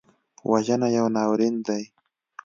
[0.51, 1.83] وژنه یو ناورین دی